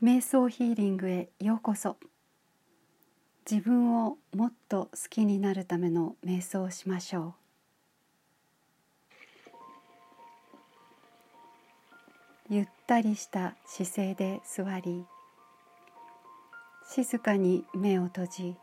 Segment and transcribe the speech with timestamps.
[0.00, 1.96] 瞑想ヒーリングへようこそ。
[3.50, 7.34] 自分をもっと好きになるための瞑想をしましょ
[12.48, 12.54] う。
[12.54, 15.04] ゆったりした姿勢で座り
[16.88, 18.56] 静かに目を閉じ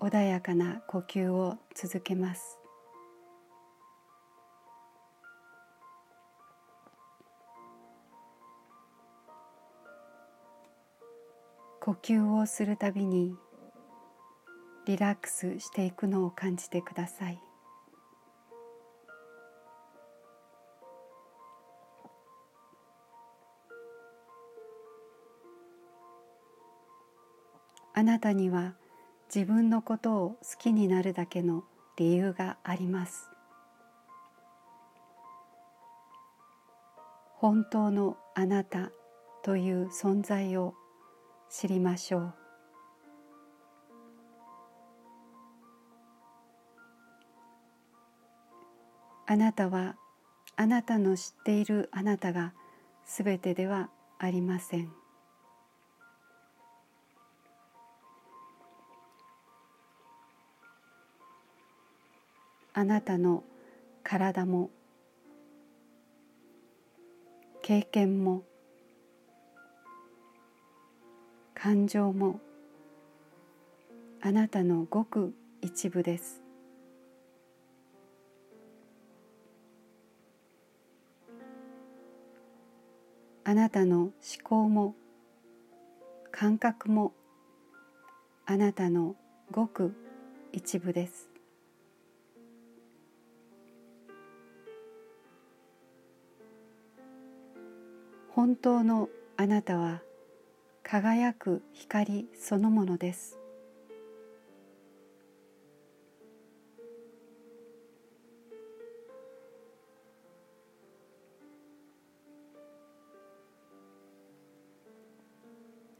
[0.00, 2.58] 穏やかな呼吸を続けます。
[11.86, 13.36] 呼吸をするたびに
[14.86, 17.40] リラックスしていくのを感じてください。
[27.94, 28.74] あなたには
[29.32, 31.62] 自分のことを好きになるだけの
[31.96, 33.30] 理由があります。
[37.36, 38.90] 本当のあなた
[39.44, 40.74] という存在を
[41.48, 42.34] 知りましょう。
[49.28, 49.96] あなたは
[50.54, 52.52] あなたの知っているあなたが
[53.04, 54.92] すべてではありません。
[62.72, 63.42] あなたの
[64.02, 64.70] 体も
[67.62, 68.44] 経験も
[71.58, 72.38] 感情も
[74.20, 76.42] あなたのごく一部です。
[83.42, 84.12] あなたの思
[84.44, 84.94] 考も
[86.30, 87.14] 感覚も
[88.44, 89.16] あなたの
[89.50, 89.94] ごく
[90.52, 91.30] 一部です。
[98.28, 100.02] 本当のあなたは
[100.88, 103.40] 輝く光そのものです。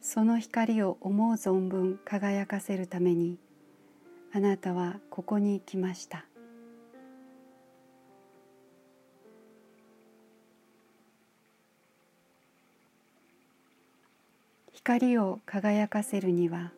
[0.01, 3.41] その光を思う存分輝かせるために
[4.33, 6.27] あなたはここに来ました。
[14.87, 16.71] 光を輝かせるには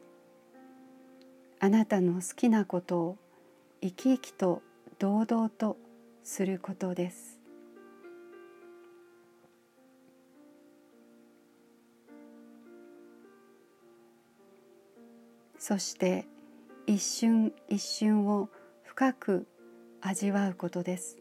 [1.61, 3.17] あなたの好きなことを
[3.83, 4.63] 生き生きと
[4.99, 5.77] 堂々と
[6.25, 7.39] することです。
[15.59, 16.25] そして
[16.87, 18.49] 一瞬一瞬を
[18.85, 19.47] 深く
[20.01, 21.19] 味わうことです。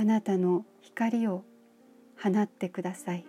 [0.00, 1.42] あなたの光を
[2.22, 3.26] 放ってください。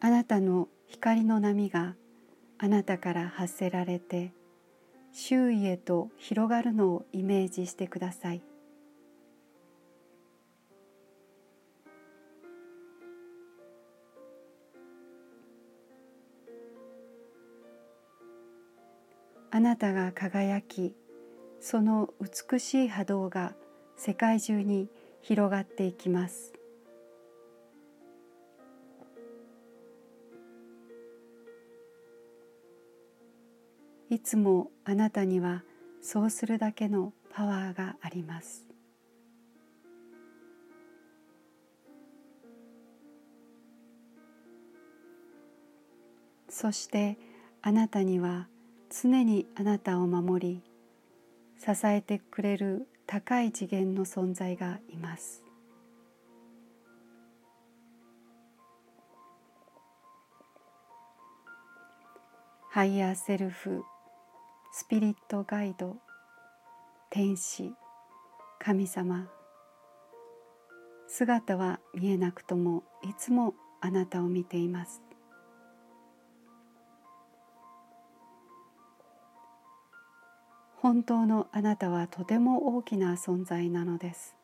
[0.00, 1.94] あなたの光の波が
[2.58, 4.32] あなたから発せられて
[5.12, 8.42] 周囲へと広がるのをイメージしてください。
[19.54, 20.94] あなたが輝き
[21.60, 23.52] その美しい波動が
[23.98, 24.88] 世界中に
[25.20, 26.54] 広がっていきます。
[34.08, 35.64] いつもあなたには
[36.00, 38.66] そうするだけのパワーがあります。
[46.48, 47.18] そして
[47.60, 48.48] あなたには
[48.94, 50.62] 常にあなたを守り
[51.58, 55.42] 支えてくれる高い次元の存在がいます。
[62.70, 63.82] ハイヤーセルフ
[64.72, 65.96] スピリットガイド
[67.10, 67.74] 天使
[68.58, 69.26] 神様
[71.06, 75.02] 姿は見えなくともいつもあなたを見ています。
[80.82, 84.34] 本当のあなたはとても大きな存在なのです。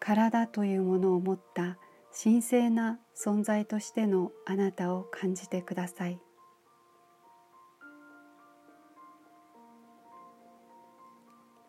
[0.00, 1.76] 体というものを持った
[2.10, 6.18] 神聖な存在としてのあなたを感じてください。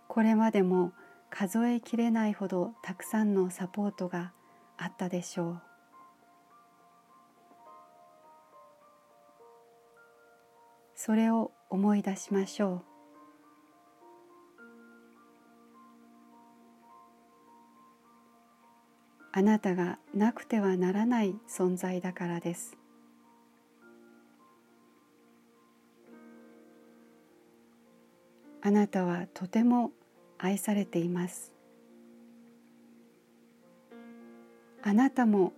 [0.08, 0.94] これまでも
[1.30, 4.32] 数えきれないほどたくさんのサポートが
[4.78, 5.75] あったでしょう。
[11.06, 12.82] それを思い出しましょう。
[19.32, 22.76] あなたがなくてはならない存在だからです。
[28.64, 29.92] あなたはとても
[30.40, 31.54] 愛されています。
[34.82, 35.54] あなたも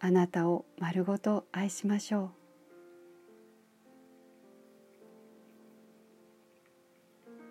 [0.00, 2.37] あなたを丸ごと愛しましょう。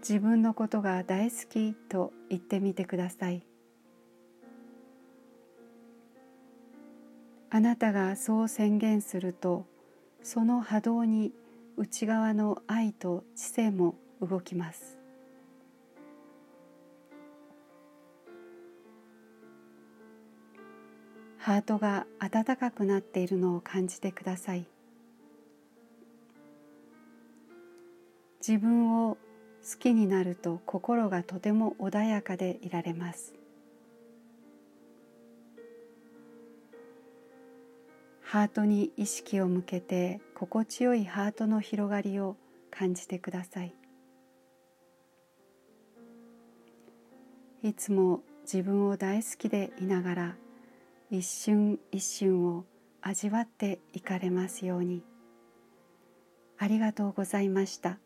[0.09, 3.43] 自分のことが大好きと言ってみてください。
[7.49, 9.65] あなたがそう宣言すると
[10.23, 11.33] その波動に
[11.75, 14.97] 内側の愛と知性も動きます。
[21.37, 24.65] ハートが温かくなっているのを感じてください。
[28.39, 29.17] 自分を
[29.69, 33.33] 好きになると心がとても穏やかでいられます。
[38.21, 42.37] ハートに意識を向けて心地よいハートの広がりを
[42.71, 43.73] 感じてください。
[47.63, 50.35] いつも自分を大好きでいながら
[51.11, 52.63] 一瞬一瞬を
[53.01, 55.03] 味わっていかれますように。
[56.57, 57.97] ありがとうございました。